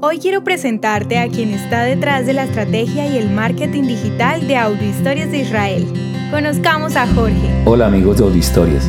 Hoy 0.00 0.18
quiero 0.18 0.44
presentarte 0.44 1.18
a 1.18 1.28
quien 1.28 1.50
está 1.50 1.82
detrás 1.82 2.26
de 2.26 2.32
la 2.32 2.44
estrategia 2.44 3.06
y 3.06 3.16
el 3.16 3.30
marketing 3.30 3.84
digital 3.84 4.46
de 4.46 4.56
Audiohistorias 4.56 5.30
de 5.30 5.38
Israel. 5.38 5.86
Conozcamos 6.30 6.96
a 6.96 7.06
Jorge. 7.06 7.62
Hola 7.64 7.86
amigos 7.86 8.18
de 8.18 8.24
Audiohistorias. 8.24 8.88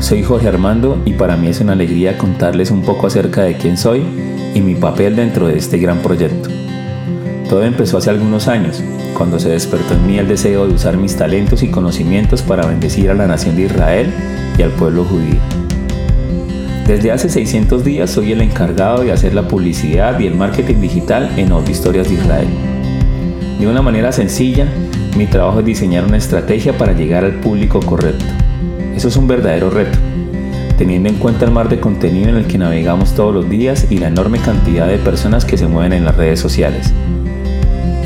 Soy 0.00 0.22
Jorge 0.22 0.48
Armando 0.48 1.00
y 1.04 1.12
para 1.12 1.36
mí 1.36 1.48
es 1.48 1.60
una 1.60 1.72
alegría 1.72 2.18
contarles 2.18 2.70
un 2.70 2.82
poco 2.82 3.06
acerca 3.06 3.42
de 3.42 3.56
quién 3.56 3.76
soy 3.76 4.02
y 4.54 4.60
mi 4.60 4.74
papel 4.74 5.16
dentro 5.16 5.46
de 5.46 5.58
este 5.58 5.78
gran 5.78 5.98
proyecto. 5.98 6.48
Todo 7.48 7.64
empezó 7.64 7.98
hace 7.98 8.10
algunos 8.10 8.48
años, 8.48 8.82
cuando 9.16 9.38
se 9.38 9.48
despertó 9.48 9.94
en 9.94 10.06
mí 10.06 10.18
el 10.18 10.28
deseo 10.28 10.66
de 10.66 10.74
usar 10.74 10.96
mis 10.96 11.16
talentos 11.16 11.62
y 11.62 11.70
conocimientos 11.70 12.42
para 12.42 12.66
bendecir 12.66 13.10
a 13.10 13.14
la 13.14 13.26
nación 13.26 13.56
de 13.56 13.62
Israel 13.62 14.12
y 14.58 14.62
al 14.62 14.70
pueblo 14.72 15.04
judío. 15.04 15.40
Desde 16.88 17.12
hace 17.12 17.28
600 17.28 17.84
días 17.84 18.08
soy 18.08 18.32
el 18.32 18.40
encargado 18.40 19.04
de 19.04 19.12
hacer 19.12 19.34
la 19.34 19.46
publicidad 19.46 20.18
y 20.18 20.26
el 20.26 20.34
marketing 20.34 20.80
digital 20.80 21.30
en 21.36 21.52
Audio 21.52 21.70
Historias 21.70 22.08
de 22.08 22.14
Israel. 22.14 22.48
De 23.60 23.66
una 23.66 23.82
manera 23.82 24.10
sencilla, 24.10 24.66
mi 25.14 25.26
trabajo 25.26 25.58
es 25.58 25.66
diseñar 25.66 26.06
una 26.06 26.16
estrategia 26.16 26.78
para 26.78 26.94
llegar 26.94 27.26
al 27.26 27.40
público 27.40 27.80
correcto. 27.80 28.24
Eso 28.96 29.08
es 29.08 29.18
un 29.18 29.28
verdadero 29.28 29.68
reto, 29.68 29.98
teniendo 30.78 31.10
en 31.10 31.16
cuenta 31.16 31.44
el 31.44 31.50
mar 31.50 31.68
de 31.68 31.78
contenido 31.78 32.30
en 32.30 32.36
el 32.36 32.46
que 32.46 32.56
navegamos 32.56 33.14
todos 33.14 33.34
los 33.34 33.50
días 33.50 33.88
y 33.90 33.98
la 33.98 34.08
enorme 34.08 34.38
cantidad 34.38 34.88
de 34.88 34.96
personas 34.96 35.44
que 35.44 35.58
se 35.58 35.66
mueven 35.66 35.92
en 35.92 36.06
las 36.06 36.16
redes 36.16 36.40
sociales. 36.40 36.90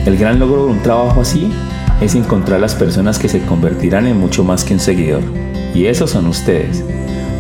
El 0.06 0.16
gran 0.16 0.41
logro 0.41 0.66
de 0.66 0.72
un 0.72 0.83
trabajo 0.83 1.20
así 1.20 1.52
es 2.00 2.16
encontrar 2.16 2.58
las 2.58 2.74
personas 2.74 3.20
que 3.20 3.28
se 3.28 3.42
convertirán 3.42 4.08
en 4.08 4.19
mucho 4.19 4.42
más 4.42 4.64
que 4.64 4.74
un 4.74 4.80
seguidor. 4.80 5.22
Y 5.72 5.86
esos 5.86 6.10
son 6.10 6.27
ustedes 6.27 6.84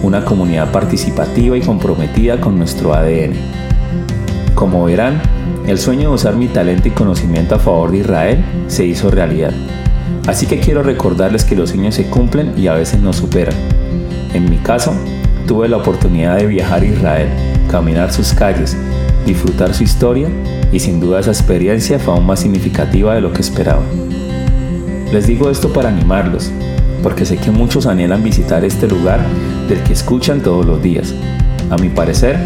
una 0.02 0.24
comunidad 0.24 0.72
participativa 0.72 1.56
y 1.56 1.60
comprometida 1.60 2.40
con 2.40 2.58
nuestro 2.58 2.94
ADN. 2.94 3.34
Como 4.54 4.84
verán, 4.84 5.20
el 5.66 5.78
sueño 5.78 6.08
de 6.08 6.14
usar 6.16 6.36
mi 6.36 6.48
talento 6.48 6.88
y 6.88 6.90
conocimiento 6.90 7.54
a 7.54 7.58
favor 7.58 7.92
de 7.92 7.98
Israel 7.98 8.44
se 8.66 8.84
hizo 8.84 9.10
realidad. 9.10 9.52
Así 10.26 10.46
que 10.46 10.60
quiero 10.60 10.82
recordarles 10.82 11.44
que 11.44 11.56
los 11.56 11.70
sueños 11.70 11.94
se 11.94 12.06
cumplen 12.06 12.52
y 12.56 12.66
a 12.66 12.74
veces 12.74 13.00
nos 13.00 13.16
superan. 13.16 13.54
En 14.34 14.50
mi 14.50 14.58
caso, 14.58 14.92
tuve 15.46 15.68
la 15.68 15.76
oportunidad 15.76 16.36
de 16.36 16.46
viajar 16.46 16.82
a 16.82 16.86
Israel, 16.86 17.28
caminar 17.70 18.12
sus 18.12 18.32
calles, 18.32 18.76
disfrutar 19.26 19.74
su 19.74 19.84
historia 19.84 20.28
y 20.72 20.80
sin 20.80 21.00
duda 21.00 21.20
esa 21.20 21.30
experiencia 21.30 21.98
fue 21.98 22.14
aún 22.14 22.26
más 22.26 22.40
significativa 22.40 23.14
de 23.14 23.20
lo 23.20 23.32
que 23.32 23.40
esperaba. 23.40 23.82
Les 25.12 25.26
digo 25.26 25.50
esto 25.50 25.72
para 25.72 25.90
animarlos, 25.90 26.50
porque 27.02 27.24
sé 27.24 27.36
que 27.36 27.50
muchos 27.50 27.86
anhelan 27.86 28.22
visitar 28.22 28.64
este 28.64 28.86
lugar 28.86 29.20
del 29.68 29.80
que 29.80 29.92
escuchan 29.92 30.40
todos 30.40 30.64
los 30.64 30.82
días. 30.82 31.14
A 31.70 31.76
mi 31.76 31.88
parecer, 31.88 32.38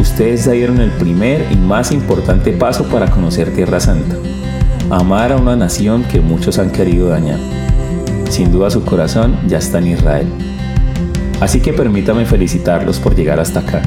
ustedes 0.00 0.50
dieron 0.50 0.80
el 0.80 0.90
primer 0.90 1.46
y 1.50 1.56
más 1.56 1.92
importante 1.92 2.52
paso 2.52 2.84
para 2.84 3.10
conocer 3.10 3.52
Tierra 3.54 3.80
Santa, 3.80 4.16
amar 4.90 5.32
a 5.32 5.36
una 5.36 5.56
nación 5.56 6.04
que 6.04 6.20
muchos 6.20 6.58
han 6.58 6.70
querido 6.70 7.08
dañar. 7.08 7.38
Sin 8.30 8.52
duda 8.52 8.70
su 8.70 8.84
corazón 8.84 9.36
ya 9.46 9.58
está 9.58 9.78
en 9.78 9.88
Israel. 9.88 10.26
Así 11.40 11.60
que 11.60 11.72
permítame 11.72 12.24
felicitarlos 12.24 12.98
por 12.98 13.14
llegar 13.14 13.40
hasta 13.40 13.60
acá. 13.60 13.82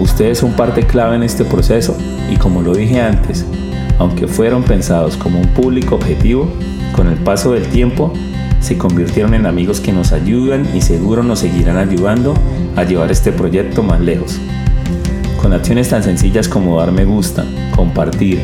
Ustedes 0.00 0.38
son 0.38 0.52
parte 0.52 0.84
clave 0.84 1.16
en 1.16 1.22
este 1.22 1.44
proceso 1.44 1.96
y 2.30 2.36
como 2.36 2.62
lo 2.62 2.74
dije 2.74 3.00
antes, 3.00 3.44
aunque 3.98 4.26
fueron 4.26 4.62
pensados 4.62 5.16
como 5.16 5.38
un 5.38 5.48
público 5.48 5.94
objetivo, 5.94 6.48
con 6.94 7.06
el 7.06 7.16
paso 7.16 7.52
del 7.52 7.66
tiempo 7.68 8.12
se 8.62 8.78
convirtieron 8.78 9.34
en 9.34 9.44
amigos 9.44 9.80
que 9.80 9.92
nos 9.92 10.12
ayudan 10.12 10.66
y 10.74 10.80
seguro 10.80 11.22
nos 11.22 11.40
seguirán 11.40 11.76
ayudando 11.76 12.34
a 12.76 12.84
llevar 12.84 13.10
este 13.10 13.32
proyecto 13.32 13.82
más 13.82 14.00
lejos. 14.00 14.38
Con 15.40 15.52
acciones 15.52 15.88
tan 15.88 16.04
sencillas 16.04 16.48
como 16.48 16.78
dar 16.78 16.92
me 16.92 17.04
gusta, 17.04 17.44
compartir, 17.74 18.40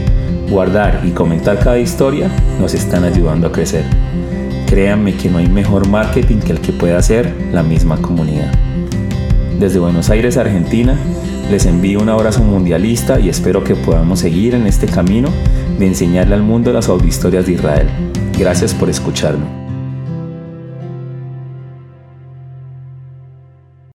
guardar 0.51 1.03
y 1.05 1.11
comentar 1.11 1.61
cada 1.61 1.79
historia, 1.79 2.29
nos 2.61 2.75
están 2.75 3.05
ayudando 3.05 3.47
a 3.47 3.53
crecer. 3.53 3.85
Créanme 4.67 5.15
que 5.15 5.31
no 5.31 5.39
hay 5.39 5.49
mejor 5.49 5.89
marketing 5.89 6.39
que 6.39 6.53
el 6.53 6.61
que 6.61 6.73
pueda 6.73 6.99
hacer 6.99 7.33
la 7.53 7.63
misma 7.63 7.97
comunidad. 8.03 8.53
Desde 9.59 9.79
Buenos 9.79 10.11
Aires, 10.11 10.37
Argentina, 10.37 10.97
les 11.51 11.65
envío 11.65 12.01
un 12.01 12.09
abrazo 12.09 12.43
mundialista 12.43 13.19
y 13.21 13.29
espero 13.29 13.65
que 13.65 13.75
podamos 13.77 14.21
seguir 14.21 14.55
en 14.55 14.67
este 14.67 14.87
camino 14.87 15.29
de 15.79 15.87
enseñarle 15.87 16.35
al 16.35 16.43
mundo 16.43 16.73
las 16.73 16.91
historias 17.07 17.47
de 17.47 17.53
Israel. 17.53 17.87
Gracias 18.37 18.75
por 18.75 18.91
escucharme. 18.91 19.68